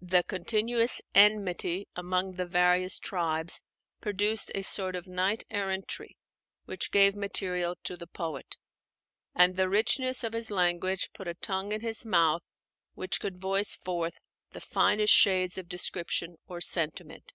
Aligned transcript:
The 0.00 0.22
continuous 0.22 1.02
enmity 1.14 1.88
among 1.94 2.36
the 2.36 2.46
various 2.46 2.98
tribes 2.98 3.60
produced 4.00 4.50
a 4.54 4.62
sort 4.62 4.96
of 4.96 5.06
knight 5.06 5.44
errantry 5.50 6.16
which 6.64 6.90
gave 6.90 7.14
material 7.14 7.76
to 7.84 7.94
the 7.98 8.06
poet; 8.06 8.56
and 9.34 9.56
the 9.56 9.68
richness 9.68 10.24
of 10.24 10.32
his 10.32 10.50
language 10.50 11.10
put 11.12 11.28
a 11.28 11.34
tongue 11.34 11.72
in 11.72 11.82
his 11.82 12.06
mouth 12.06 12.40
which 12.94 13.20
could 13.20 13.42
voice 13.42 13.74
forth 13.76 14.14
the 14.52 14.62
finest 14.62 15.12
shades 15.12 15.58
of 15.58 15.68
description 15.68 16.38
or 16.46 16.62
sentiment. 16.62 17.34